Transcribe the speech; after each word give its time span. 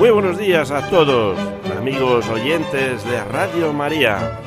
Muy 0.00 0.08
buenos 0.08 0.38
días 0.38 0.70
a 0.70 0.88
todos, 0.88 1.38
amigos 1.76 2.26
oyentes 2.30 3.04
de 3.04 3.22
Radio 3.22 3.70
María. 3.74 4.40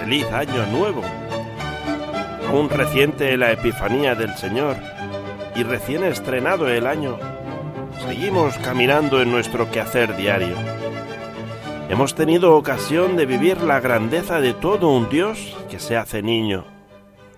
Feliz 0.00 0.26
año 0.32 0.66
nuevo. 0.66 1.00
Aún 2.48 2.68
reciente 2.68 3.36
la 3.36 3.52
Epifanía 3.52 4.16
del 4.16 4.34
Señor 4.34 4.74
y 5.54 5.62
recién 5.62 6.02
estrenado 6.02 6.66
el 6.66 6.88
año, 6.88 7.20
seguimos 8.04 8.58
caminando 8.58 9.22
en 9.22 9.30
nuestro 9.30 9.70
quehacer 9.70 10.16
diario. 10.16 10.56
Hemos 11.88 12.16
tenido 12.16 12.56
ocasión 12.56 13.16
de 13.16 13.26
vivir 13.26 13.60
la 13.60 13.78
grandeza 13.78 14.40
de 14.40 14.54
todo 14.54 14.88
un 14.88 15.08
Dios 15.08 15.56
que 15.70 15.78
se 15.78 15.96
hace 15.96 16.20
niño, 16.20 16.64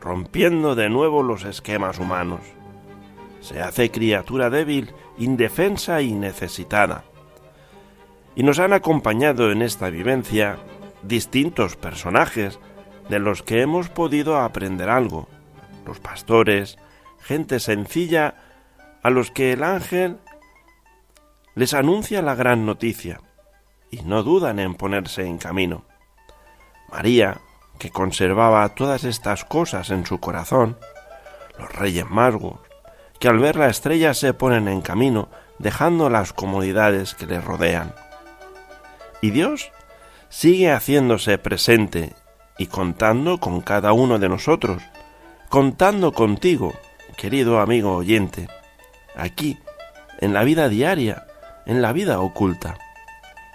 rompiendo 0.01 0.75
de 0.75 0.89
nuevo 0.89 1.23
los 1.23 1.45
esquemas 1.45 1.99
humanos. 1.99 2.41
Se 3.41 3.61
hace 3.61 3.91
criatura 3.91 4.49
débil, 4.49 4.95
indefensa 5.19 6.01
y 6.01 6.15
necesitada 6.15 7.12
y 8.35 8.43
nos 8.43 8.59
han 8.59 8.73
acompañado 8.73 9.51
en 9.51 9.63
esta 9.63 9.91
vivencia 9.91 10.59
distintos 11.03 11.77
personajes 11.77 12.59
de 13.09 13.19
los 13.19 13.43
que 13.43 13.61
hemos 13.61 13.89
podido 13.89 14.39
aprender 14.39 14.89
algo, 14.89 15.29
los 15.85 16.01
pastores, 16.01 16.79
gente 17.21 17.61
sencilla 17.61 18.35
a 19.03 19.11
los 19.11 19.31
que 19.31 19.53
el 19.53 19.65
ángel 19.65 20.19
les 21.55 21.75
anuncia 21.75 22.23
la 22.23 22.35
gran 22.35 22.65
noticia 22.65 23.21
y 23.91 24.03
no 24.03 24.23
dudan 24.23 24.59
en 24.59 24.75
ponerse 24.75 25.27
en 25.27 25.39
camino. 25.39 25.85
María, 26.91 27.41
que 27.79 27.91
conservaba 27.91 28.69
todas 28.71 29.05
estas 29.05 29.45
cosas 29.45 29.91
en 29.91 30.07
su 30.07 30.19
corazón, 30.19 30.79
los 31.59 31.75
reyes 31.75 32.09
magos, 32.09 32.61
que 33.19 33.29
al 33.29 33.39
ver 33.39 33.57
la 33.57 33.69
estrella 33.69 34.15
se 34.15 34.35
ponen 34.35 34.69
en 34.69 34.81
camino, 34.81 35.29
dejando 35.59 36.09
las 36.09 36.33
comodidades 36.33 37.15
que 37.15 37.27
les 37.27 37.45
rodean. 37.45 37.95
Y 39.23 39.31
Dios 39.31 39.71
sigue 40.29 40.73
haciéndose 40.73 41.39
presente 41.39 42.13
y 42.59 42.67
contando 42.67 43.39
con 43.39 43.61
cada 43.61 43.93
uno 43.93 44.19
de 44.19 44.29
nosotros, 44.29 44.83
contando 45.49 46.13
contigo, 46.13 46.75
querido 47.17 47.61
amigo 47.61 47.95
oyente, 47.95 48.49
aquí, 49.15 49.59
en 50.19 50.33
la 50.35 50.43
vida 50.43 50.69
diaria, 50.69 51.25
en 51.67 51.83
la 51.83 51.93
vida 51.93 52.21
oculta. 52.21 52.77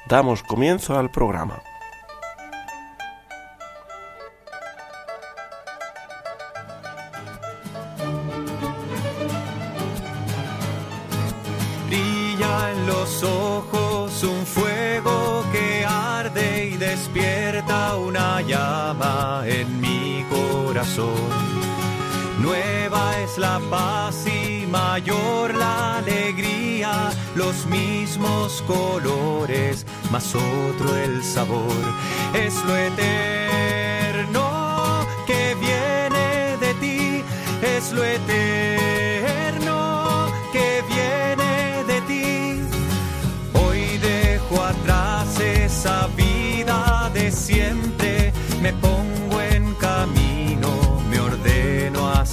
Damos 0.07 0.41
comienzo 0.41 0.97
al 0.97 1.11
programa. 1.11 1.61
Brilla 11.89 12.71
en 12.71 12.87
los 12.87 13.23
ojos 13.23 13.86
despierta 17.17 17.97
una 17.97 18.41
llama 18.41 19.43
en 19.45 19.81
mi 19.81 20.23
corazón. 20.29 21.29
Nueva 22.39 23.19
es 23.19 23.37
la 23.37 23.59
paz 23.71 24.25
y 24.27 24.65
mayor 24.67 25.55
la 25.55 25.97
alegría, 25.97 27.09
los 27.35 27.65
mismos 27.65 28.63
colores, 28.67 29.85
más 30.11 30.35
otro 30.35 30.95
el 30.95 31.23
sabor. 31.23 31.83
Es 32.33 32.55
lo 32.65 32.75
eterno 32.77 34.45
que 35.25 35.55
viene 35.55 36.57
de 36.59 36.73
ti, 36.75 37.23
es 37.63 37.91
lo 37.91 38.03
eterno 38.03 38.46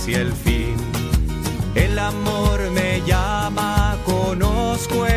hacia 0.05 0.21
el 0.21 0.33
fin. 0.35 0.77
El 1.75 1.99
amor 1.99 2.61
me 2.73 3.01
llama, 3.07 3.97
conozco 4.05 5.07
el 5.07 5.14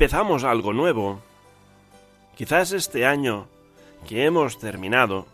Empezamos 0.00 0.44
algo 0.44 0.72
nuevo. 0.72 1.20
Quizás 2.34 2.72
este 2.72 3.04
año 3.04 3.48
que 4.08 4.24
hemos 4.24 4.58
terminado, 4.58 5.26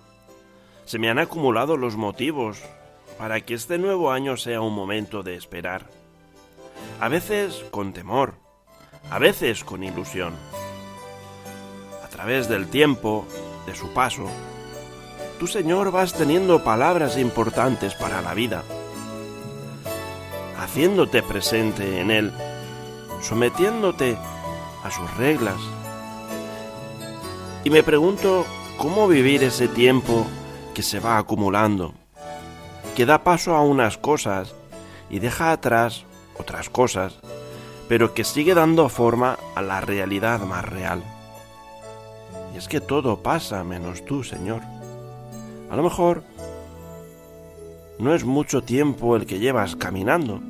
se 0.87 0.99
me 0.99 1.09
han 1.09 1.21
acumulado 1.21 1.77
los 1.77 1.95
motivos 1.95 2.61
para 3.17 3.41
que 3.43 3.55
este 3.55 3.79
nuevo 3.79 4.11
año 4.11 4.37
sea 4.37 4.61
un 4.61 4.75
momento 4.75 5.23
de 5.23 5.37
esperar. 5.37 5.87
A 7.01 7.07
veces 7.07 7.65
con 7.71 7.93
temor, 7.93 8.35
a 9.09 9.21
veces 9.21 9.63
con 9.63 9.85
ilusión. 9.85 10.35
A 12.05 12.09
través 12.09 12.49
del 12.49 12.67
tiempo, 12.67 13.25
de 13.67 13.77
su 13.77 13.95
paso, 13.95 14.27
tú 15.39 15.47
Señor 15.47 15.93
vas 15.93 16.13
teniendo 16.13 16.65
palabras 16.65 17.17
importantes 17.19 17.95
para 17.95 18.21
la 18.21 18.35
vida, 18.35 18.65
haciéndote 20.59 21.23
presente 21.23 22.01
en 22.01 22.11
él, 22.11 22.33
sometiéndote 23.23 24.17
a 24.17 24.36
sus 24.91 25.15
reglas. 25.17 25.57
Y 27.65 27.71
me 27.71 27.83
pregunto 27.83 28.47
cómo 28.79 29.09
vivir 29.09 29.43
ese 29.43 29.69
tiempo 29.69 30.27
que 30.75 30.83
se 30.83 31.01
va 31.01 31.19
acumulando, 31.19 31.95
que 32.95 33.07
da 33.07 33.25
paso 33.25 33.55
a 33.57 33.63
unas 33.63 33.99
cosas 33.99 34.55
y 35.11 35.19
deja 35.19 35.53
atrás 35.53 36.05
otras 36.39 36.71
cosas, 36.71 37.19
pero 37.89 38.15
que 38.15 38.25
sigue 38.25 38.55
dando 38.55 38.89
forma 38.89 39.39
a 39.55 39.63
la 39.63 39.81
realidad 39.81 40.41
más 40.41 40.65
real. 40.65 41.03
Y 42.55 42.59
es 42.59 42.69
que 42.69 42.81
todo 42.81 43.23
pasa 43.23 43.65
menos 43.65 44.05
tú, 44.05 44.23
Señor. 44.23 44.63
A 45.71 45.77
lo 45.77 45.83
mejor 45.83 46.23
no 47.99 48.15
es 48.15 48.25
mucho 48.25 48.63
tiempo 48.63 49.17
el 49.17 49.27
que 49.27 49.39
llevas 49.39 49.77
caminando, 49.77 50.41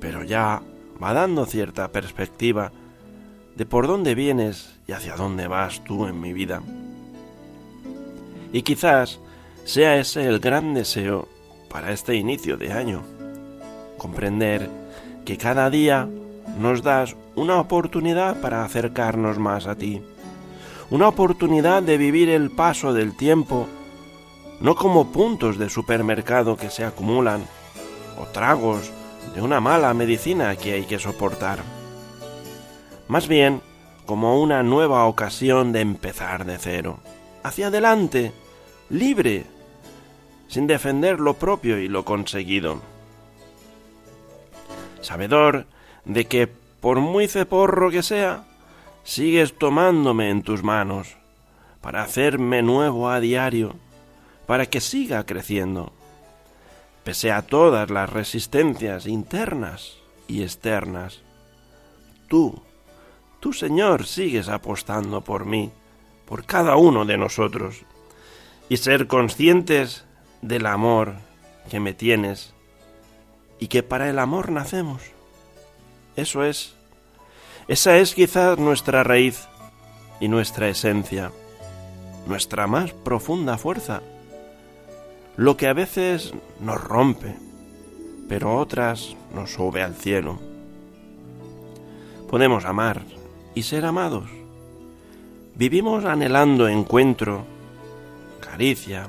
pero 0.00 0.22
ya 0.24 0.62
va 1.02 1.12
dando 1.12 1.46
cierta 1.46 1.88
perspectiva 1.88 2.72
de 3.60 3.66
por 3.66 3.86
dónde 3.86 4.14
vienes 4.14 4.70
y 4.88 4.92
hacia 4.92 5.16
dónde 5.16 5.46
vas 5.46 5.84
tú 5.84 6.06
en 6.06 6.18
mi 6.18 6.32
vida. 6.32 6.62
Y 8.54 8.62
quizás 8.62 9.20
sea 9.66 9.98
ese 9.98 10.26
el 10.26 10.40
gran 10.40 10.72
deseo 10.72 11.28
para 11.68 11.92
este 11.92 12.14
inicio 12.14 12.56
de 12.56 12.72
año, 12.72 13.02
comprender 13.98 14.70
que 15.26 15.36
cada 15.36 15.68
día 15.68 16.08
nos 16.58 16.82
das 16.82 17.16
una 17.36 17.60
oportunidad 17.60 18.40
para 18.40 18.64
acercarnos 18.64 19.38
más 19.38 19.66
a 19.66 19.74
ti, 19.74 20.00
una 20.88 21.08
oportunidad 21.08 21.82
de 21.82 21.98
vivir 21.98 22.30
el 22.30 22.50
paso 22.50 22.94
del 22.94 23.14
tiempo, 23.14 23.66
no 24.62 24.74
como 24.74 25.12
puntos 25.12 25.58
de 25.58 25.68
supermercado 25.68 26.56
que 26.56 26.70
se 26.70 26.82
acumulan, 26.82 27.42
o 28.18 28.24
tragos 28.24 28.90
de 29.34 29.42
una 29.42 29.60
mala 29.60 29.92
medicina 29.92 30.56
que 30.56 30.72
hay 30.72 30.84
que 30.84 30.98
soportar. 30.98 31.79
Más 33.10 33.26
bien, 33.26 33.60
como 34.06 34.40
una 34.40 34.62
nueva 34.62 35.04
ocasión 35.06 35.72
de 35.72 35.80
empezar 35.80 36.44
de 36.44 36.58
cero, 36.58 37.00
hacia 37.42 37.66
adelante, 37.66 38.32
libre, 38.88 39.46
sin 40.46 40.68
defender 40.68 41.18
lo 41.18 41.34
propio 41.34 41.78
y 41.78 41.88
lo 41.88 42.04
conseguido. 42.04 42.80
Sabedor 45.00 45.66
de 46.04 46.26
que, 46.26 46.46
por 46.46 47.00
muy 47.00 47.26
ceporro 47.26 47.90
que 47.90 48.04
sea, 48.04 48.44
sigues 49.02 49.58
tomándome 49.58 50.30
en 50.30 50.42
tus 50.44 50.62
manos 50.62 51.16
para 51.80 52.04
hacerme 52.04 52.62
nuevo 52.62 53.08
a 53.08 53.18
diario, 53.18 53.74
para 54.46 54.66
que 54.66 54.80
siga 54.80 55.26
creciendo, 55.26 55.92
pese 57.02 57.32
a 57.32 57.42
todas 57.42 57.90
las 57.90 58.08
resistencias 58.08 59.08
internas 59.08 59.96
y 60.28 60.42
externas. 60.44 61.22
Tú, 62.28 62.62
tú 63.40 63.52
Señor, 63.52 64.06
sigues 64.06 64.48
apostando 64.48 65.22
por 65.22 65.46
mí, 65.46 65.72
por 66.26 66.44
cada 66.44 66.76
uno 66.76 67.04
de 67.04 67.16
nosotros, 67.18 67.82
y 68.68 68.76
ser 68.76 69.08
conscientes 69.08 70.04
del 70.42 70.66
amor 70.66 71.14
que 71.70 71.80
me 71.80 71.92
tienes 71.92 72.54
y 73.58 73.68
que 73.68 73.82
para 73.82 74.08
el 74.08 74.18
amor 74.18 74.50
nacemos. 74.50 75.02
Eso 76.16 76.44
es. 76.44 76.74
Esa 77.68 77.98
es 77.98 78.14
quizás 78.14 78.58
nuestra 78.58 79.02
raíz 79.04 79.48
y 80.20 80.28
nuestra 80.28 80.68
esencia, 80.68 81.30
nuestra 82.26 82.66
más 82.66 82.92
profunda 82.92 83.58
fuerza, 83.58 84.02
lo 85.36 85.56
que 85.56 85.68
a 85.68 85.72
veces 85.72 86.34
nos 86.60 86.82
rompe, 86.82 87.36
pero 88.28 88.56
otras 88.56 89.16
nos 89.34 89.52
sube 89.52 89.82
al 89.82 89.94
cielo. 89.94 90.38
Podemos 92.28 92.64
amar 92.64 93.02
y 93.54 93.62
ser 93.62 93.84
amados. 93.84 94.28
Vivimos 95.54 96.04
anhelando 96.04 96.68
encuentro, 96.68 97.44
caricia, 98.40 99.08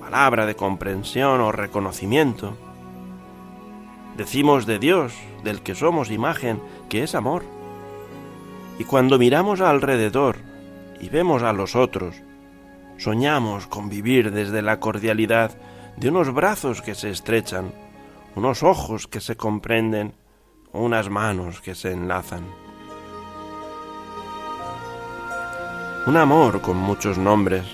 palabra 0.00 0.46
de 0.46 0.56
comprensión 0.56 1.40
o 1.40 1.52
reconocimiento. 1.52 2.56
Decimos 4.16 4.66
de 4.66 4.78
Dios, 4.78 5.12
del 5.42 5.62
que 5.62 5.74
somos 5.74 6.10
imagen, 6.10 6.60
que 6.88 7.02
es 7.02 7.14
amor. 7.14 7.44
Y 8.78 8.84
cuando 8.84 9.18
miramos 9.18 9.60
alrededor 9.60 10.38
y 11.00 11.08
vemos 11.08 11.42
a 11.42 11.52
los 11.52 11.76
otros, 11.76 12.16
soñamos 12.96 13.66
con 13.66 13.88
vivir 13.88 14.32
desde 14.32 14.62
la 14.62 14.80
cordialidad 14.80 15.52
de 15.96 16.08
unos 16.08 16.32
brazos 16.32 16.82
que 16.82 16.94
se 16.94 17.10
estrechan, 17.10 17.72
unos 18.34 18.62
ojos 18.62 19.06
que 19.06 19.20
se 19.20 19.36
comprenden, 19.36 20.14
unas 20.72 21.08
manos 21.08 21.60
que 21.60 21.74
se 21.74 21.92
enlazan. 21.92 22.63
Un 26.06 26.18
amor 26.18 26.60
con 26.60 26.76
muchos 26.76 27.16
nombres. 27.16 27.64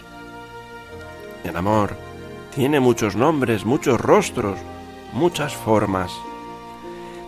El 1.42 1.56
amor 1.56 1.96
tiene 2.54 2.78
muchos 2.78 3.16
nombres, 3.16 3.64
muchos 3.64 4.00
rostros, 4.00 4.56
muchas 5.12 5.52
formas. 5.52 6.12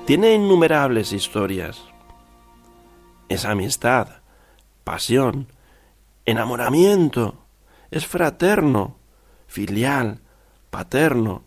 Tiene 0.07 0.33
innumerables 0.33 1.13
historias. 1.13 1.83
Es 3.29 3.45
amistad, 3.45 4.21
pasión, 4.85 5.49
enamoramiento, 6.25 7.47
es 7.91 8.07
fraterno, 8.07 8.95
filial, 9.49 10.21
paterno, 10.71 11.43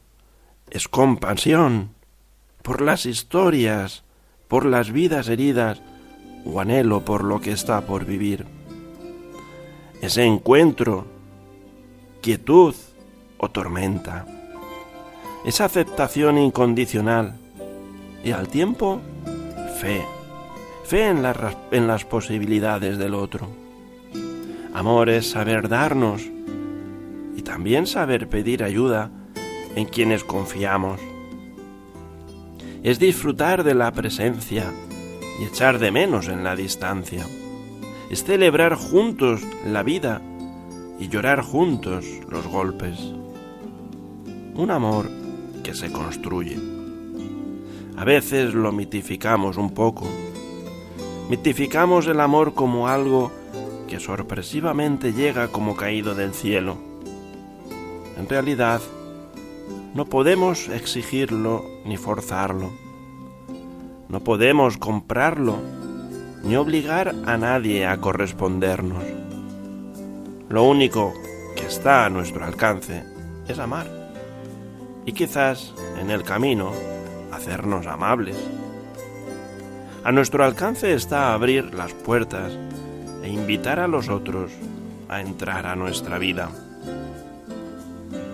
es 0.70 0.90
compasión 0.90 1.92
por 2.62 2.82
las 2.82 3.06
historias, 3.06 4.04
por 4.50 4.66
las 4.66 4.92
vidas 4.92 5.30
heridas 5.30 5.82
o 6.46 6.60
anhelo 6.60 7.06
por 7.06 7.24
lo 7.24 7.40
que 7.40 7.54
está 7.54 7.86
por 7.86 8.04
vivir. 8.04 8.46
Es 10.02 10.18
encuentro, 10.18 11.06
quietud, 12.22 12.76
o 13.38 13.50
tormenta. 13.50 14.26
Esa 15.46 15.66
aceptación 15.66 16.38
incondicional 16.38 17.36
y 18.24 18.32
al 18.32 18.48
tiempo 18.48 19.02
fe, 19.80 20.04
fe 20.84 21.08
en, 21.08 21.24
en 21.72 21.88
las 21.88 22.06
posibilidades 22.06 22.98
del 22.98 23.14
otro. 23.14 23.48
Amor 24.74 25.10
es 25.10 25.30
saber 25.30 25.70
darnos 25.70 26.24
y 27.36 27.42
también 27.42 27.88
saber 27.88 28.28
pedir 28.28 28.64
ayuda 28.64 29.12
en 29.76 29.86
quienes 29.86 30.24
confiamos. 30.24 31.00
Es 32.84 33.00
disfrutar 33.00 33.64
de 33.64 33.76
la 33.76 33.92
presencia 33.92 34.72
y 35.40 35.46
echar 35.46 35.80
de 35.80 35.92
menos 35.92 36.28
en 36.28 36.44
la 36.44 36.56
distancia. 36.56 37.26
Es 38.10 38.24
celebrar 38.24 38.76
juntos 38.76 39.42
la 39.66 39.84
vida 39.84 40.22
y 41.00 41.10
llorar 41.10 41.42
juntos 41.42 42.06
los 42.30 42.48
golpes 42.48 43.16
un 44.56 44.72
amor 44.72 45.10
que 45.64 45.74
se 45.74 45.92
construye. 45.92 46.58
A 47.98 48.06
veces 48.06 48.54
lo 48.54 48.72
mitificamos 48.72 49.58
un 49.58 49.72
poco. 49.72 50.08
Mitificamos 51.30 52.08
el 52.08 52.20
amor 52.22 52.54
como 52.54 52.88
algo 52.88 53.32
que 53.88 54.00
sorpresivamente 54.00 55.14
llega 55.14 55.50
como 55.50 55.76
caído 55.76 56.16
del 56.16 56.34
cielo. 56.34 56.78
En 58.18 58.30
realidad, 58.30 58.82
no 59.94 60.06
podemos 60.06 60.70
exigirlo 60.70 61.66
ni 61.84 61.98
forzarlo. 61.98 62.72
No 64.08 64.22
podemos 64.24 64.78
comprarlo 64.78 65.58
ni 66.46 66.56
obligar 66.56 67.16
a 67.26 67.38
nadie 67.38 67.88
a 67.88 68.00
correspondernos. 68.00 69.04
Lo 70.48 70.64
único 70.64 71.14
que 71.56 71.66
está 71.66 72.06
a 72.06 72.10
nuestro 72.10 72.46
alcance 72.46 73.04
es 73.48 73.58
amar 73.58 73.88
y 75.06 75.14
quizás 75.14 75.74
en 76.00 76.12
el 76.12 76.24
camino 76.24 76.72
hacernos 77.32 77.88
amables. 77.88 78.38
A 80.04 80.12
nuestro 80.12 80.44
alcance 80.44 80.94
está 80.94 81.34
abrir 81.34 81.74
las 81.74 81.94
puertas 81.94 82.54
e 83.24 83.30
invitar 83.30 83.80
a 83.80 83.88
los 83.88 84.08
otros 84.10 84.52
a 85.10 85.22
entrar 85.22 85.66
a 85.66 85.76
nuestra 85.76 86.20
vida. 86.20 86.50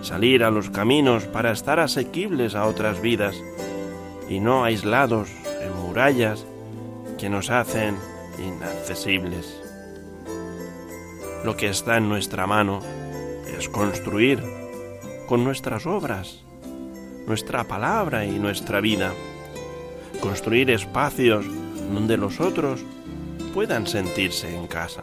Salir 0.02 0.44
a 0.44 0.50
los 0.50 0.68
caminos 0.68 1.24
para 1.24 1.52
estar 1.52 1.80
asequibles 1.80 2.54
a 2.54 2.66
otras 2.66 3.00
vidas 3.00 3.36
y 4.28 4.40
no 4.40 4.64
aislados 4.64 5.30
en 5.62 5.72
murallas 5.80 6.44
que 7.22 7.30
nos 7.30 7.50
hacen 7.50 7.96
inaccesibles. 8.44 9.62
Lo 11.44 11.56
que 11.56 11.68
está 11.68 11.96
en 11.98 12.08
nuestra 12.08 12.48
mano 12.48 12.80
es 13.56 13.68
construir 13.68 14.42
con 15.28 15.44
nuestras 15.44 15.86
obras 15.86 16.42
nuestra 17.24 17.62
palabra 17.62 18.24
y 18.24 18.40
nuestra 18.40 18.80
vida. 18.80 19.12
Construir 20.20 20.68
espacios 20.72 21.46
donde 21.94 22.16
los 22.16 22.40
otros 22.40 22.80
puedan 23.54 23.86
sentirse 23.86 24.52
en 24.52 24.66
casa. 24.66 25.02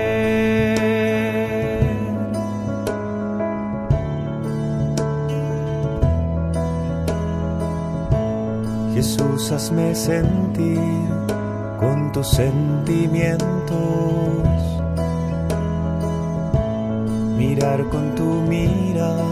Jesús, 9.01 9.51
hazme 9.51 9.95
sentir 9.95 10.77
con 11.79 12.11
tus 12.11 12.27
sentimientos, 12.27 13.41
mirar 17.35 17.83
con 17.89 18.13
tu 18.13 18.25
mirada, 18.47 19.25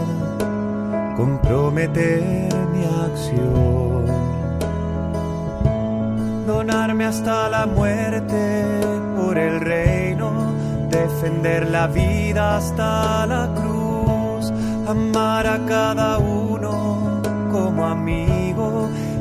comprometer 1.16 2.52
mi 2.72 2.84
acción, 3.06 4.06
donarme 6.48 7.04
hasta 7.04 7.48
la 7.48 7.64
muerte 7.66 8.64
por 9.16 9.38
el 9.38 9.60
reino, 9.60 10.32
defender 10.90 11.70
la 11.70 11.86
vida 11.86 12.56
hasta 12.56 13.24
la 13.24 13.48
cruz, 13.54 14.52
amar 14.88 15.46
a 15.46 15.64
cada 15.64 16.18
uno 16.18 17.22
como 17.52 17.86
amigo 17.86 18.49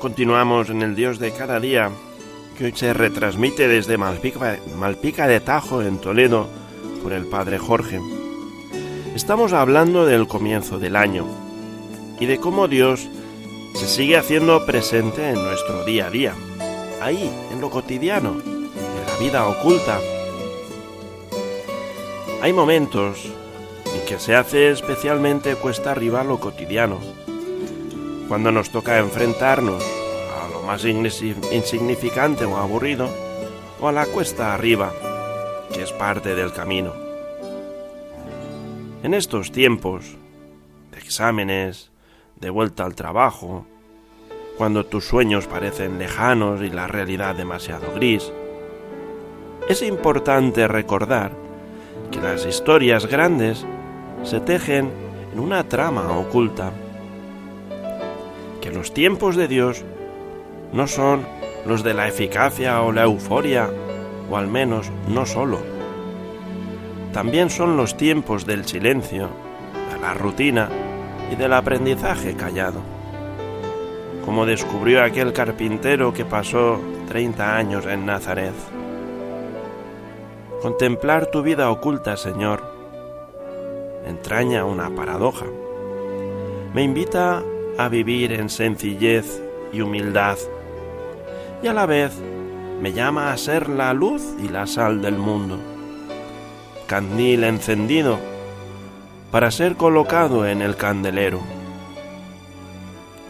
Continuamos 0.00 0.70
en 0.70 0.80
el 0.80 0.94
Dios 0.94 1.18
de 1.18 1.30
cada 1.30 1.60
día, 1.60 1.90
que 2.56 2.64
hoy 2.64 2.72
se 2.74 2.94
retransmite 2.94 3.68
desde 3.68 3.98
Malpica, 3.98 5.26
de 5.26 5.40
Tajo, 5.40 5.82
en 5.82 5.98
Toledo, 5.98 6.48
por 7.02 7.12
el 7.12 7.26
Padre 7.26 7.58
Jorge. 7.58 8.00
Estamos 9.14 9.52
hablando 9.52 10.06
del 10.06 10.26
comienzo 10.26 10.78
del 10.78 10.96
año 10.96 11.26
y 12.18 12.24
de 12.24 12.38
cómo 12.38 12.66
Dios 12.66 13.10
se 13.74 13.86
sigue 13.86 14.16
haciendo 14.16 14.64
presente 14.64 15.28
en 15.28 15.34
nuestro 15.34 15.84
día 15.84 16.06
a 16.06 16.10
día, 16.10 16.34
ahí, 17.02 17.30
en 17.52 17.60
lo 17.60 17.68
cotidiano, 17.68 18.40
en 18.40 19.06
la 19.06 19.16
vida 19.20 19.46
oculta. 19.46 20.00
Hay 22.40 22.54
momentos 22.54 23.26
en 23.94 24.06
que 24.06 24.18
se 24.18 24.34
hace 24.34 24.70
especialmente 24.70 25.56
cuesta 25.56 25.90
arriba 25.90 26.24
lo 26.24 26.40
cotidiano, 26.40 27.00
cuando 28.30 28.52
nos 28.52 28.70
toca 28.70 28.96
enfrentarnos 29.00 29.82
a 29.82 30.48
lo 30.52 30.62
más 30.62 30.84
insignificante 30.84 32.44
o 32.44 32.58
aburrido, 32.58 33.10
o 33.80 33.88
a 33.88 33.92
la 33.92 34.06
cuesta 34.06 34.54
arriba, 34.54 34.92
que 35.74 35.82
es 35.82 35.90
parte 35.90 36.36
del 36.36 36.52
camino. 36.52 36.92
En 39.02 39.14
estos 39.14 39.50
tiempos 39.50 40.16
de 40.92 40.98
exámenes, 40.98 41.90
de 42.36 42.50
vuelta 42.50 42.84
al 42.84 42.94
trabajo, 42.94 43.66
cuando 44.56 44.86
tus 44.86 45.06
sueños 45.06 45.48
parecen 45.48 45.98
lejanos 45.98 46.62
y 46.62 46.70
la 46.70 46.86
realidad 46.86 47.34
demasiado 47.34 47.92
gris, 47.96 48.32
es 49.68 49.82
importante 49.82 50.68
recordar 50.68 51.32
que 52.12 52.20
las 52.20 52.46
historias 52.46 53.06
grandes 53.06 53.66
se 54.22 54.38
tejen 54.38 54.88
en 55.32 55.40
una 55.40 55.68
trama 55.68 56.16
oculta 56.16 56.72
los 58.70 58.94
tiempos 58.94 59.36
de 59.36 59.48
Dios 59.48 59.84
no 60.72 60.86
son 60.86 61.26
los 61.66 61.82
de 61.82 61.94
la 61.94 62.08
eficacia 62.08 62.82
o 62.82 62.92
la 62.92 63.02
euforia, 63.02 63.68
o 64.30 64.36
al 64.36 64.46
menos 64.46 64.90
no 65.08 65.26
solo. 65.26 65.58
También 67.12 67.50
son 67.50 67.76
los 67.76 67.96
tiempos 67.96 68.46
del 68.46 68.64
silencio, 68.64 69.28
de 69.92 70.00
la 70.00 70.14
rutina 70.14 70.68
y 71.30 71.36
del 71.36 71.52
aprendizaje 71.52 72.34
callado. 72.34 72.80
Como 74.24 74.46
descubrió 74.46 75.02
aquel 75.02 75.32
carpintero 75.32 76.12
que 76.12 76.24
pasó 76.24 76.80
30 77.08 77.56
años 77.56 77.86
en 77.86 78.06
Nazaret. 78.06 78.54
Contemplar 80.62 81.26
tu 81.26 81.42
vida 81.42 81.70
oculta, 81.70 82.16
Señor, 82.16 82.62
entraña 84.06 84.64
una 84.64 84.90
paradoja. 84.90 85.46
Me 86.74 86.84
invita 86.84 87.42
a 87.78 87.88
vivir 87.88 88.32
en 88.32 88.48
sencillez 88.48 89.42
y 89.72 89.80
humildad, 89.80 90.38
y 91.62 91.66
a 91.66 91.72
la 91.72 91.86
vez 91.86 92.12
me 92.80 92.92
llama 92.92 93.32
a 93.32 93.36
ser 93.36 93.68
la 93.68 93.92
luz 93.92 94.22
y 94.42 94.48
la 94.48 94.66
sal 94.66 95.02
del 95.02 95.16
mundo, 95.16 95.58
candil 96.86 97.44
encendido 97.44 98.18
para 99.30 99.50
ser 99.50 99.76
colocado 99.76 100.46
en 100.46 100.62
el 100.62 100.76
candelero. 100.76 101.40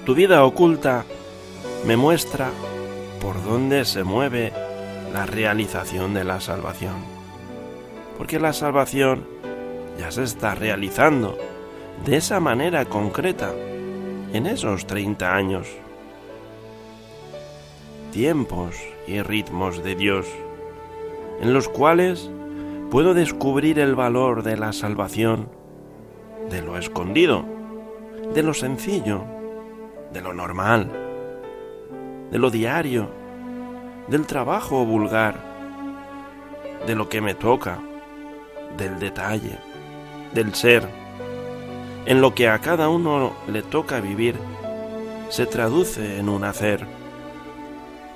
Tu 0.06 0.14
vida 0.14 0.44
oculta 0.44 1.04
me 1.84 1.96
muestra 1.96 2.50
por 3.20 3.42
dónde 3.44 3.84
se 3.84 4.04
mueve 4.04 4.52
la 5.12 5.26
realización 5.26 6.14
de 6.14 6.24
la 6.24 6.40
salvación, 6.40 6.96
porque 8.16 8.38
la 8.38 8.52
salvación 8.52 9.24
ya 9.98 10.10
se 10.10 10.22
está 10.22 10.54
realizando 10.54 11.36
de 12.04 12.16
esa 12.16 12.40
manera 12.40 12.86
concreta 12.86 13.52
en 14.32 14.46
esos 14.46 14.86
30 14.86 15.34
años. 15.34 15.68
Tiempos 18.12 18.76
y 19.06 19.22
ritmos 19.22 19.82
de 19.82 19.94
Dios, 19.94 20.26
en 21.40 21.52
los 21.52 21.68
cuales 21.68 22.30
puedo 22.90 23.14
descubrir 23.14 23.78
el 23.78 23.94
valor 23.94 24.42
de 24.42 24.56
la 24.56 24.72
salvación, 24.72 25.48
de 26.50 26.62
lo 26.62 26.76
escondido, 26.76 27.44
de 28.34 28.42
lo 28.42 28.54
sencillo, 28.54 29.24
de 30.12 30.20
lo 30.20 30.32
normal, 30.32 30.90
de 32.30 32.38
lo 32.38 32.50
diario, 32.50 33.10
del 34.08 34.26
trabajo 34.26 34.84
vulgar, 34.84 35.36
de 36.86 36.94
lo 36.94 37.08
que 37.08 37.20
me 37.20 37.34
toca, 37.34 37.78
del 38.76 38.98
detalle, 38.98 39.58
del 40.34 40.54
ser 40.54 40.88
en 42.06 42.20
lo 42.20 42.34
que 42.34 42.48
a 42.48 42.58
cada 42.58 42.88
uno 42.88 43.32
le 43.46 43.62
toca 43.62 44.00
vivir, 44.00 44.36
se 45.28 45.46
traduce 45.46 46.18
en 46.18 46.28
un 46.28 46.44
hacer. 46.44 46.86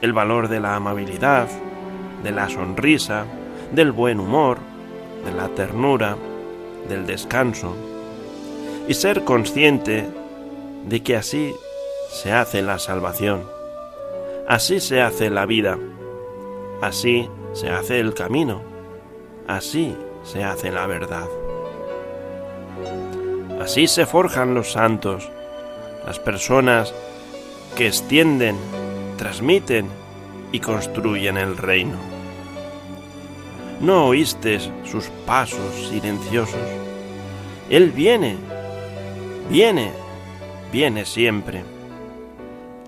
El 0.00 0.12
valor 0.12 0.48
de 0.48 0.60
la 0.60 0.74
amabilidad, 0.74 1.48
de 2.22 2.32
la 2.32 2.48
sonrisa, 2.48 3.26
del 3.72 3.92
buen 3.92 4.20
humor, 4.20 4.58
de 5.24 5.32
la 5.32 5.48
ternura, 5.48 6.16
del 6.88 7.06
descanso, 7.06 7.74
y 8.88 8.94
ser 8.94 9.24
consciente 9.24 10.08
de 10.86 11.02
que 11.02 11.16
así 11.16 11.54
se 12.10 12.32
hace 12.32 12.62
la 12.62 12.78
salvación, 12.78 13.44
así 14.46 14.80
se 14.80 15.00
hace 15.00 15.30
la 15.30 15.46
vida, 15.46 15.78
así 16.82 17.28
se 17.52 17.70
hace 17.70 18.00
el 18.00 18.14
camino, 18.14 18.60
así 19.46 19.96
se 20.22 20.44
hace 20.44 20.70
la 20.70 20.86
verdad. 20.86 21.28
Así 23.60 23.86
se 23.86 24.04
forjan 24.04 24.54
los 24.54 24.72
santos, 24.72 25.30
las 26.04 26.18
personas 26.18 26.92
que 27.76 27.86
extienden, 27.86 28.56
transmiten 29.16 29.88
y 30.50 30.58
construyen 30.58 31.36
el 31.36 31.56
reino. 31.56 31.96
No 33.80 34.06
oíste 34.06 34.58
sus 34.84 35.06
pasos 35.24 35.88
silenciosos. 35.88 36.60
Él 37.70 37.92
viene, 37.92 38.36
viene, 39.48 39.92
viene 40.72 41.04
siempre. 41.04 41.64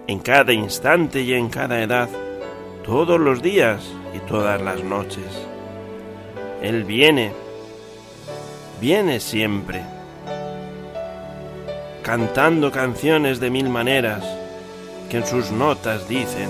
En 0.08 0.18
cada 0.18 0.52
instante 0.52 1.22
y 1.22 1.32
en 1.32 1.48
cada 1.48 1.80
edad, 1.80 2.08
todos 2.84 3.20
los 3.20 3.40
días 3.40 3.84
y 4.14 4.18
todas 4.28 4.60
las 4.60 4.82
noches. 4.82 5.46
Él 6.60 6.84
viene, 6.84 7.32
viene 8.80 9.20
siempre 9.20 9.95
cantando 12.06 12.70
canciones 12.70 13.40
de 13.40 13.50
mil 13.50 13.68
maneras, 13.68 14.24
que 15.10 15.16
en 15.16 15.26
sus 15.26 15.50
notas 15.50 16.06
dicen, 16.08 16.48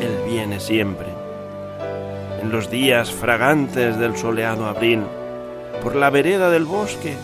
Él 0.00 0.30
viene 0.30 0.60
siempre. 0.60 1.08
En 2.40 2.52
los 2.52 2.70
días 2.70 3.10
fragantes 3.10 3.98
del 3.98 4.16
soleado 4.16 4.66
abril, 4.66 5.02
por 5.82 5.96
la 5.96 6.08
vereda 6.10 6.50
del 6.50 6.66
bosque, 6.66 7.16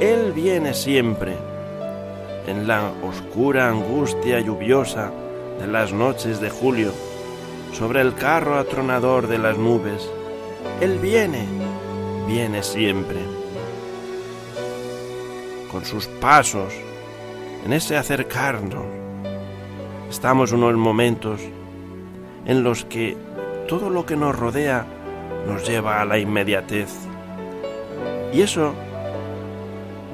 Él 0.00 0.32
viene 0.32 0.72
siempre. 0.72 1.36
en 2.46 2.66
la 2.66 2.90
oscura 3.02 3.68
angustia 3.68 4.40
lluviosa 4.40 5.10
de 5.60 5.66
las 5.66 5.92
noches 5.92 6.40
de 6.40 6.48
julio, 6.48 6.92
sobre 7.74 8.00
el 8.00 8.14
carro 8.14 8.58
atronador 8.58 9.28
de 9.28 9.36
las 9.36 9.58
nubes. 9.58 10.08
Él 10.80 10.98
viene, 11.00 11.44
viene 12.26 12.62
siempre. 12.62 13.18
Con 15.70 15.84
sus 15.84 16.06
pasos, 16.06 16.72
en 17.64 17.72
ese 17.72 17.96
acercarnos, 17.96 18.84
estamos 20.10 20.52
unos 20.52 20.74
momentos 20.74 21.40
en 22.44 22.62
los 22.62 22.84
que 22.84 23.16
todo 23.66 23.88
lo 23.88 24.04
que 24.04 24.16
nos 24.16 24.38
rodea 24.38 24.84
nos 25.46 25.66
lleva 25.66 26.02
a 26.02 26.04
la 26.04 26.18
inmediatez. 26.18 26.90
Y 28.34 28.42
eso 28.42 28.74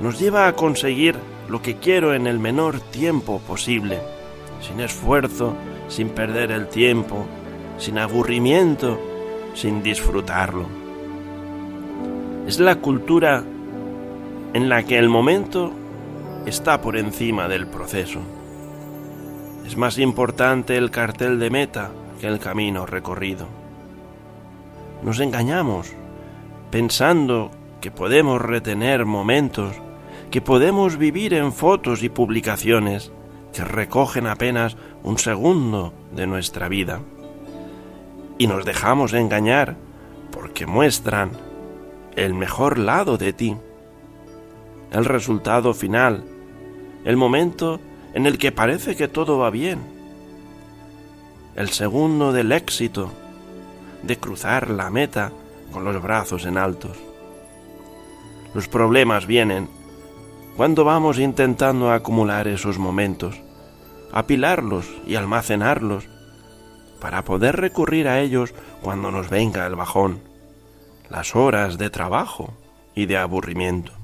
nos 0.01 0.21
lleva 0.21 0.47
a 0.47 0.53
conseguir 0.55 1.17
lo 1.49 1.61
que 1.61 1.77
quiero 1.77 2.15
en 2.15 2.29
el 2.29 2.39
menor 2.39 2.81
tiempo 2.81 3.41
posible, 3.41 3.99
sin 4.61 4.79
esfuerzo, 4.79 5.57
sin 5.89 6.11
perder 6.11 6.53
el 6.53 6.69
tiempo, 6.69 7.27
sin 7.79 7.99
aburrimiento, 7.99 8.97
sin 9.55 9.83
disfrutarlo. 9.83 10.67
Es 12.47 12.61
la 12.61 12.77
cultura 12.77 13.43
en 14.53 14.69
la 14.69 14.85
que 14.85 14.99
el 14.99 15.09
momento 15.09 15.73
está 16.51 16.81
por 16.81 16.97
encima 16.97 17.47
del 17.47 17.69
proceso. 17.69 18.19
Es 19.65 19.77
más 19.77 19.99
importante 19.99 20.77
el 20.77 20.91
cartel 20.91 21.39
de 21.39 21.49
meta 21.49 21.93
que 22.21 22.27
el 22.27 22.41
camino 22.41 22.87
recorrido. 22.87 23.47
Nos 25.05 25.21
engañamos 25.21 25.93
pensando 26.73 27.53
que 27.81 27.93
podemos 27.93 28.43
retener 28.43 29.07
momentos, 29.07 29.77
que 30.33 30.41
podemos 30.41 30.97
vivir 30.99 31.35
en 31.35 31.53
fotos 31.53 32.03
y 32.03 32.09
publicaciones 32.09 33.13
que 33.53 33.65
recogen 33.65 34.27
apenas 34.27 34.77
un 35.05 35.19
segundo 35.19 35.93
de 36.11 36.27
nuestra 36.27 36.69
vida. 36.69 37.01
Y 38.39 38.49
nos 38.49 38.65
dejamos 38.65 39.13
engañar 39.13 39.77
porque 40.33 40.67
muestran 40.67 41.31
el 42.17 42.35
mejor 42.35 42.77
lado 42.77 43.19
de 43.19 43.33
ti, 43.33 43.57
el 44.91 45.05
resultado 45.05 45.75
final, 45.75 46.25
el 47.05 47.17
momento 47.17 47.81
en 48.15 48.27
el 48.27 48.39
que 48.39 48.53
parece 48.53 48.97
que 48.97 49.09
todo 49.09 49.39
va 49.39 49.51
bien, 49.51 49.81
el 51.57 51.69
segundo 51.71 52.33
del 52.33 52.53
éxito, 52.53 53.13
de 54.03 54.19
cruzar 54.19 54.71
la 54.71 54.91
meta 54.91 55.33
con 55.73 55.85
los 55.85 56.01
brazos 56.03 56.47
en 56.47 56.59
altos. 56.59 56.97
Los 58.55 58.69
problemas 58.69 59.27
vienen 59.27 59.69
cuando 60.57 60.85
vamos 60.85 61.19
intentando 61.19 61.93
acumular 61.93 62.49
esos 62.49 62.79
momentos, 62.79 63.41
apilarlos 64.13 64.87
y 65.07 65.15
almacenarlos, 65.15 66.09
para 67.01 67.25
poder 67.25 67.57
recurrir 67.57 68.09
a 68.09 68.21
ellos 68.21 68.53
cuando 68.83 69.11
nos 69.11 69.31
venga 69.31 69.67
el 69.67 69.75
bajón, 69.75 70.21
las 71.09 71.35
horas 71.35 71.79
de 71.79 71.89
trabajo 71.89 72.53
y 72.95 73.07
de 73.07 73.17
aburrimiento. 73.17 74.00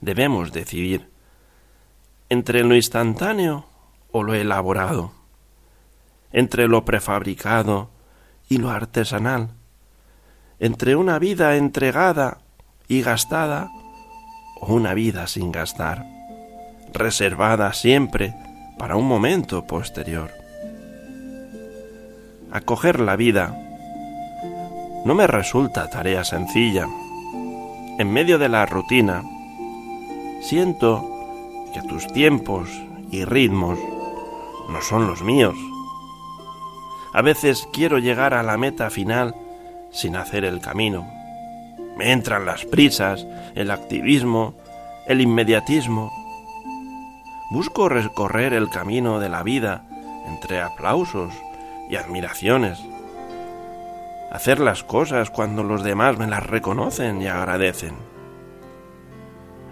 Debemos 0.00 0.52
decidir 0.52 1.10
entre 2.28 2.62
lo 2.64 2.74
instantáneo 2.74 3.66
o 4.12 4.22
lo 4.22 4.34
elaborado, 4.34 5.12
entre 6.32 6.68
lo 6.68 6.84
prefabricado 6.84 7.90
y 8.48 8.58
lo 8.58 8.70
artesanal, 8.70 9.50
entre 10.58 10.96
una 10.96 11.18
vida 11.18 11.56
entregada 11.56 12.38
y 12.88 13.02
gastada 13.02 13.70
o 14.60 14.74
una 14.74 14.94
vida 14.94 15.26
sin 15.26 15.52
gastar, 15.52 16.04
reservada 16.92 17.72
siempre 17.72 18.34
para 18.78 18.96
un 18.96 19.06
momento 19.06 19.66
posterior. 19.66 20.30
Acoger 22.50 23.00
la 23.00 23.16
vida 23.16 23.54
no 25.04 25.14
me 25.14 25.28
resulta 25.28 25.88
tarea 25.88 26.24
sencilla. 26.24 26.88
En 27.98 28.12
medio 28.12 28.38
de 28.38 28.48
la 28.48 28.66
rutina, 28.66 29.22
siento 30.40 31.04
que 31.72 31.82
tus 31.82 32.06
tiempos 32.12 32.68
y 33.10 33.24
ritmos 33.24 33.78
no 34.68 34.82
son 34.82 35.06
los 35.06 35.22
míos. 35.22 35.54
A 37.12 37.22
veces 37.22 37.68
quiero 37.72 37.98
llegar 37.98 38.34
a 38.34 38.42
la 38.42 38.56
meta 38.56 38.90
final 38.90 39.34
sin 39.90 40.16
hacer 40.16 40.44
el 40.44 40.60
camino. 40.60 41.06
Me 41.96 42.12
entran 42.12 42.44
las 42.44 42.64
prisas, 42.66 43.26
el 43.54 43.70
activismo, 43.70 44.54
el 45.06 45.20
inmediatismo. 45.20 46.12
Busco 47.50 47.88
recorrer 47.88 48.52
el 48.52 48.68
camino 48.68 49.18
de 49.18 49.28
la 49.28 49.42
vida 49.42 49.84
entre 50.26 50.60
aplausos 50.60 51.32
y 51.88 51.96
admiraciones. 51.96 52.78
Hacer 54.30 54.60
las 54.60 54.82
cosas 54.82 55.30
cuando 55.30 55.62
los 55.62 55.82
demás 55.82 56.18
me 56.18 56.26
las 56.26 56.44
reconocen 56.44 57.22
y 57.22 57.28
agradecen. 57.28 58.15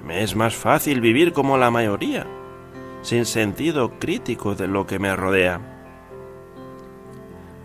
Me 0.04 0.22
es 0.22 0.36
más 0.36 0.54
fácil 0.54 1.00
vivir 1.00 1.32
como 1.32 1.56
la 1.56 1.70
mayoría, 1.70 2.26
sin 3.02 3.24
sentido 3.24 3.98
crítico 3.98 4.54
de 4.54 4.68
lo 4.68 4.86
que 4.86 4.98
me 4.98 5.14
rodea. 5.16 5.60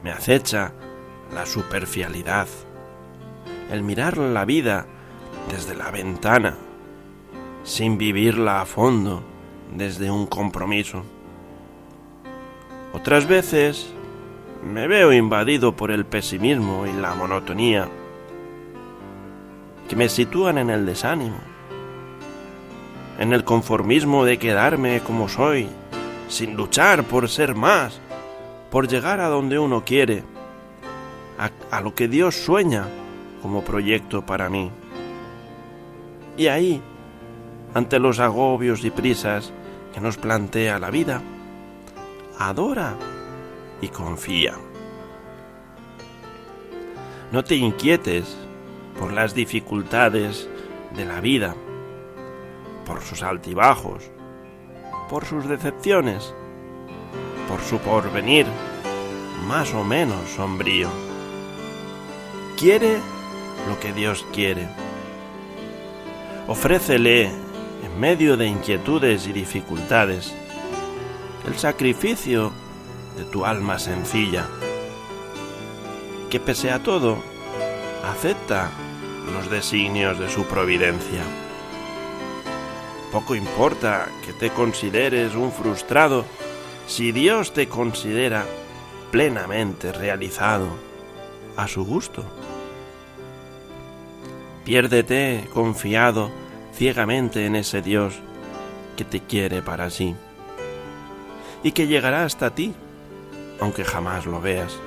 Me 0.04 0.12
acecha 0.12 0.74
la 1.34 1.46
superficialidad 1.46 2.48
el 3.70 3.84
mirar 3.84 4.18
la 4.18 4.46
vida 4.46 4.86
desde 5.52 5.76
la 5.76 5.92
ventana, 5.92 6.56
sin 7.64 7.98
vivirla 7.98 8.62
a 8.62 8.66
fondo 8.66 9.24
desde 9.76 10.10
un 10.10 10.26
compromiso. 10.26 11.04
Otras 12.94 13.28
veces 13.28 13.94
me 14.64 14.88
veo 14.88 15.14
invadido 15.14 15.76
por 15.76 15.92
el 15.92 16.06
pesimismo 16.06 16.88
y 16.88 16.94
la 16.94 17.14
monotonía 17.14 17.88
que 19.88 19.96
me 19.96 20.10
sitúan 20.10 20.58
en 20.58 20.70
el 20.70 20.86
desánimo, 20.86 21.38
en 23.20 23.34
el 23.34 23.44
conformismo 23.44 24.24
de 24.24 24.40
quedarme 24.40 25.02
como 25.02 25.28
soy, 25.28 25.68
sin 26.30 26.56
luchar 26.56 27.04
por 27.04 27.28
ser 27.28 27.54
más, 27.54 28.00
por 28.72 28.88
llegar 28.88 29.20
a 29.20 29.28
donde 29.28 29.60
uno 29.60 29.84
quiere, 29.84 30.24
a, 31.38 31.52
a 31.70 31.82
lo 31.82 31.94
que 31.94 32.08
Dios 32.08 32.36
sueña 32.36 32.88
como 33.42 33.62
proyecto 33.64 34.26
para 34.26 34.50
mí. 34.50 34.72
Y 36.38 36.48
ahí, 36.48 36.82
ante 37.74 38.00
los 38.00 38.20
agobios 38.20 38.86
y 38.86 38.90
prisas 38.90 39.52
que 39.94 40.00
nos 40.00 40.16
plantea 40.16 40.80
la 40.80 40.90
vida, 40.90 41.22
adora 42.38 42.96
y 43.82 43.90
confía. 43.90 44.54
No 47.34 47.44
te 47.44 47.56
inquietes 47.58 48.38
por 48.98 49.12
las 49.12 49.36
dificultades 49.36 50.48
de 50.96 51.06
la 51.06 51.20
vida, 51.20 51.54
por 52.90 53.04
sus 53.04 53.22
altibajos, 53.22 54.10
por 55.12 55.24
sus 55.24 55.48
decepciones, 55.48 56.34
por 57.48 57.62
su 57.62 57.78
porvenir 57.78 58.48
más 59.48 59.76
o 59.76 59.84
menos 59.84 60.28
sombrío. 60.32 60.90
Quiere 62.58 62.98
lo 63.68 63.80
que 63.80 63.94
Dios 63.94 64.26
quiere. 64.34 64.68
Ofrécele, 66.48 67.26
en 67.26 68.00
medio 68.00 68.38
de 68.38 68.48
inquietudes 68.48 69.28
y 69.28 69.34
dificultades, 69.34 70.34
el 71.48 71.56
sacrificio 71.60 72.52
de 73.16 73.24
tu 73.26 73.46
alma 73.46 73.78
sencilla, 73.78 74.48
que 76.32 76.40
pese 76.40 76.72
a 76.72 76.82
todo, 76.82 77.20
acepta 78.04 78.72
los 79.32 79.48
designios 79.52 80.18
de 80.18 80.28
su 80.28 80.46
providencia. 80.46 81.49
Poco 83.12 83.36
importa 83.36 84.08
que 84.26 84.34
te 84.34 84.52
consideres 84.52 85.34
un 85.36 85.52
frustrado 85.52 86.26
si 86.88 87.12
Dios 87.12 87.54
te 87.54 87.68
considera 87.68 88.46
plenamente 89.12 89.92
realizado 89.92 90.68
a 91.58 91.68
su 91.68 91.84
gusto. 91.86 92.24
Piérdete 94.64 95.50
confiado 95.54 96.30
ciegamente 96.74 97.46
en 97.46 97.56
ese 97.56 97.82
Dios 97.82 98.20
que 98.96 99.06
te 99.06 99.22
quiere 99.22 99.62
para 99.62 99.90
sí 99.90 100.16
y 101.64 101.72
que 101.72 101.88
llegará 101.88 102.26
hasta 102.26 102.54
ti, 102.54 102.74
aunque 103.60 103.84
jamás 103.84 104.26
lo 104.26 104.40
veas. 104.40 104.78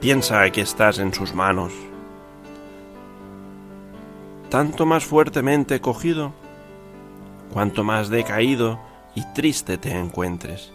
Piensa 0.00 0.48
que 0.50 0.60
estás 0.60 0.98
en 0.98 1.12
sus 1.12 1.34
manos, 1.34 1.72
tanto 4.48 4.86
más 4.86 5.04
fuertemente 5.04 5.80
cogido, 5.80 6.32
cuanto 7.52 7.84
más 7.84 8.08
decaído 8.08 8.80
y 9.14 9.22
triste 9.34 9.78
te 9.78 9.90
encuentres. 9.90 10.72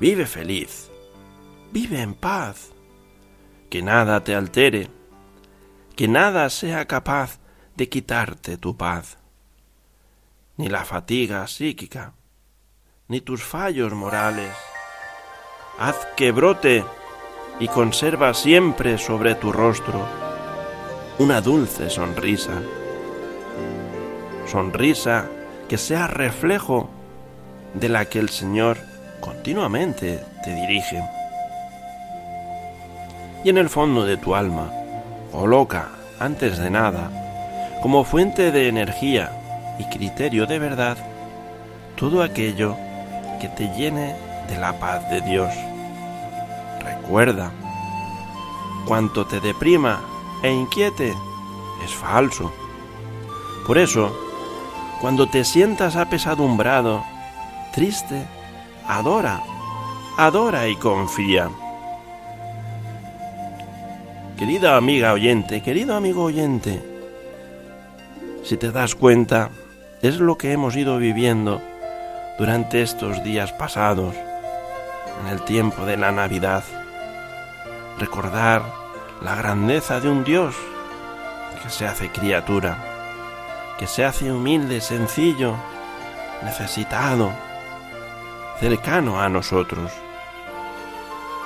Vive 0.00 0.26
feliz, 0.26 0.90
vive 1.72 2.00
en 2.00 2.14
paz, 2.14 2.72
que 3.70 3.82
nada 3.82 4.24
te 4.24 4.34
altere, 4.34 4.88
que 5.94 6.08
nada 6.08 6.50
sea 6.50 6.86
capaz 6.86 7.38
de 7.76 7.88
quitarte 7.88 8.56
tu 8.56 8.76
paz. 8.76 9.18
ni 10.58 10.68
la 10.68 10.84
fatiga 10.84 11.46
psíquica, 11.46 12.12
ni 13.08 13.20
tus 13.22 13.42
fallos 13.42 13.92
morales. 13.94 14.54
Haz 15.78 15.96
que 16.14 16.30
brote 16.30 16.84
y 17.58 17.68
conserva 17.68 18.34
siempre 18.34 18.98
sobre 18.98 19.34
tu 19.34 19.50
rostro 19.50 20.31
una 21.18 21.40
dulce 21.40 21.90
sonrisa. 21.90 22.62
Sonrisa 24.46 25.26
que 25.68 25.76
sea 25.76 26.06
reflejo 26.06 26.88
de 27.74 27.88
la 27.88 28.06
que 28.06 28.18
el 28.18 28.28
Señor 28.28 28.78
continuamente 29.20 30.24
te 30.42 30.54
dirige. 30.54 31.02
Y 33.44 33.50
en 33.50 33.58
el 33.58 33.68
fondo 33.68 34.04
de 34.04 34.16
tu 34.16 34.34
alma, 34.34 34.70
coloca, 35.30 35.88
antes 36.18 36.58
de 36.58 36.70
nada, 36.70 37.10
como 37.82 38.04
fuente 38.04 38.50
de 38.50 38.68
energía 38.68 39.32
y 39.78 39.84
criterio 39.84 40.46
de 40.46 40.58
verdad, 40.58 40.96
todo 41.96 42.22
aquello 42.22 42.76
que 43.40 43.48
te 43.48 43.68
llene 43.76 44.14
de 44.48 44.58
la 44.58 44.78
paz 44.78 45.08
de 45.10 45.20
Dios. 45.20 45.52
Recuerda, 46.84 47.50
cuanto 48.86 49.26
te 49.26 49.40
deprima 49.40 50.00
e 50.42 50.50
inquiete 50.50 51.14
es 51.84 51.94
falso. 51.94 52.52
Por 53.66 53.78
eso, 53.78 54.12
cuando 55.00 55.28
te 55.28 55.44
sientas 55.44 55.96
apesadumbrado, 55.96 57.04
triste, 57.72 58.26
adora, 58.86 59.42
adora 60.16 60.68
y 60.68 60.76
confía. 60.76 61.48
Querida 64.36 64.76
amiga 64.76 65.12
oyente, 65.12 65.62
querido 65.62 65.94
amigo 65.94 66.24
oyente, 66.24 66.82
si 68.42 68.56
te 68.56 68.72
das 68.72 68.96
cuenta, 68.96 69.50
es 70.02 70.18
lo 70.18 70.36
que 70.36 70.50
hemos 70.50 70.74
ido 70.74 70.98
viviendo 70.98 71.62
durante 72.38 72.82
estos 72.82 73.22
días 73.22 73.52
pasados, 73.52 74.16
en 75.20 75.28
el 75.28 75.42
tiempo 75.42 75.84
de 75.84 75.96
la 75.96 76.10
Navidad. 76.10 76.64
Recordar 78.00 78.81
la 79.24 79.36
grandeza 79.36 80.00
de 80.00 80.10
un 80.10 80.24
Dios 80.24 80.56
que 81.62 81.70
se 81.70 81.86
hace 81.86 82.10
criatura, 82.10 82.76
que 83.78 83.86
se 83.86 84.04
hace 84.04 84.32
humilde, 84.32 84.80
sencillo, 84.80 85.54
necesitado, 86.42 87.30
cercano 88.58 89.20
a 89.20 89.28
nosotros, 89.28 89.92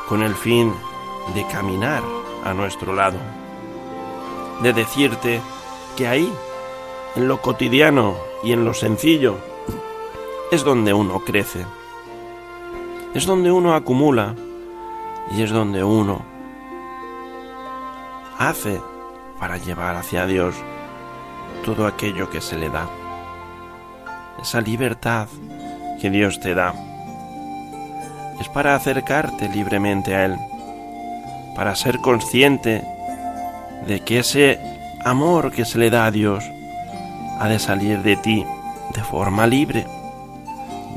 con 0.09 0.23
el 0.23 0.35
fin 0.35 0.73
de 1.35 1.47
caminar 1.49 2.03
a 2.45 2.55
nuestro 2.55 2.95
lado, 2.95 3.19
de 4.63 4.73
decirte 4.73 5.43
que 5.97 6.09
ahí, 6.09 6.33
en 7.15 7.29
lo 7.29 7.43
cotidiano 7.43 8.17
y 8.43 8.53
en 8.53 8.65
lo 8.65 8.73
sencillo, 8.73 9.37
es 10.51 10.65
donde 10.65 10.95
uno 10.95 11.21
crece, 11.21 11.67
es 13.13 13.27
donde 13.27 13.53
uno 13.53 13.75
acumula 13.75 14.35
y 15.37 15.43
es 15.43 15.51
donde 15.51 15.85
uno 15.85 16.36
hace 18.39 18.81
para 19.39 19.57
llevar 19.59 19.97
hacia 19.97 20.27
Dios 20.27 20.55
todo 21.65 21.87
aquello 21.87 22.31
que 22.31 22.41
se 22.41 22.57
le 22.57 22.71
da. 22.71 22.89
Esa 24.41 24.61
libertad 24.61 25.29
que 26.01 26.11
Dios 26.11 26.41
te 26.41 26.55
da 26.55 26.75
es 28.41 28.49
para 28.49 28.75
acercarte 28.75 29.49
libremente 29.49 30.15
a 30.15 30.27
Él, 30.27 30.37
para 31.55 31.75
ser 31.75 31.99
consciente 31.99 32.85
de 33.87 34.01
que 34.01 34.19
ese 34.19 34.61
amor 35.05 35.53
que 35.53 35.65
se 35.65 35.79
le 35.79 35.91
da 35.91 36.07
a 36.07 36.11
Dios 36.11 36.45
ha 37.39 37.49
de 37.49 37.59
salir 37.59 38.03
de 38.03 38.17
ti 38.17 38.45
de 38.95 39.03
forma 39.03 39.47
libre. 39.47 39.87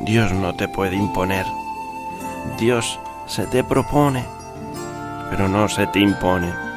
Dios 0.01 0.31
no 0.31 0.55
te 0.55 0.67
puede 0.67 0.95
imponer. 0.95 1.45
Dios 2.57 2.99
se 3.25 3.45
te 3.47 3.63
propone, 3.63 4.25
pero 5.29 5.47
no 5.47 5.67
se 5.67 5.87
te 5.87 5.99
impone. 5.99 6.68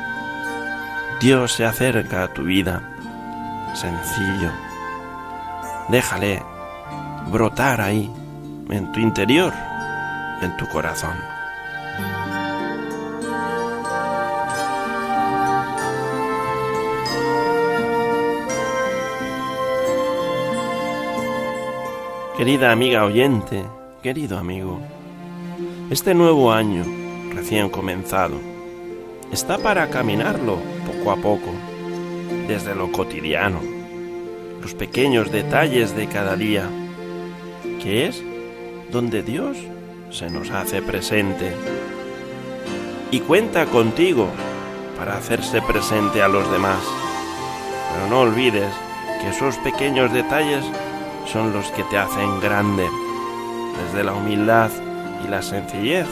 Dios 1.23 1.53
se 1.53 1.65
acerca 1.65 2.25
a 2.25 2.35
tu 2.35 2.43
vida, 2.43 2.83
sencillo. 3.75 4.51
Déjale 5.89 6.43
brotar 7.31 7.81
ahí, 7.81 8.11
en 8.69 8.91
tu 8.91 8.99
interior, 8.99 9.53
en 10.41 10.57
tu 10.57 10.67
corazón. 10.67 11.15
Querida 22.37 22.73
amiga 22.73 23.05
oyente, 23.05 23.65
querido 24.03 24.39
amigo, 24.39 24.81
este 25.89 26.15
nuevo 26.15 26.53
año 26.53 26.83
recién 27.33 27.69
comenzado 27.69 28.41
está 29.31 29.57
para 29.59 29.89
caminarlo 29.89 30.72
poco 30.87 31.11
a 31.11 31.17
poco, 31.17 31.51
desde 32.47 32.75
lo 32.75 32.91
cotidiano, 32.93 33.61
los 34.61 34.75
pequeños 34.75 35.31
detalles 35.31 35.97
de 35.97 36.07
cada 36.07 36.37
día, 36.37 36.69
que 37.81 38.07
es 38.07 38.23
donde 38.91 39.23
Dios 39.23 39.57
se 40.11 40.29
nos 40.29 40.51
hace 40.51 40.83
presente 40.83 41.53
y 43.11 43.21
cuenta 43.21 43.67
contigo 43.67 44.29
para 44.99 45.17
hacerse 45.17 45.61
presente 45.63 46.23
a 46.23 46.29
los 46.29 46.51
demás. 46.51 46.81
Pero 47.93 48.09
no 48.09 48.21
olvides 48.21 48.73
que 49.21 49.31
esos 49.31 49.57
pequeños 49.59 50.13
detalles 50.13 50.65
son 51.27 51.53
los 51.53 51.71
que 51.73 51.83
te 51.85 51.99
hacen 51.99 52.41
grande, 52.41 52.87
desde 53.85 54.05
la 54.05 54.13
humildad 54.13 54.71
y 55.25 55.29
la 55.29 55.43
sencillez 55.43 56.07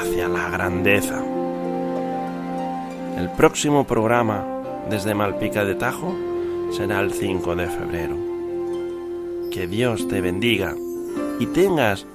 hacia 0.00 0.28
la 0.28 0.48
grandeza. 0.50 1.35
El 3.16 3.30
próximo 3.30 3.86
programa 3.86 4.44
desde 4.90 5.14
Malpica 5.14 5.64
de 5.64 5.74
Tajo 5.74 6.14
será 6.70 7.00
el 7.00 7.12
5 7.12 7.56
de 7.56 7.66
febrero. 7.66 8.16
Que 9.50 9.66
Dios 9.66 10.06
te 10.06 10.20
bendiga 10.20 10.74
y 11.40 11.46
tengas 11.46 12.06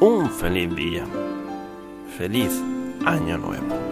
un 0.00 0.28
feliz 0.30 0.74
día. 0.76 1.04
Feliz 2.18 2.62
año 3.06 3.38
nuevo. 3.38 3.91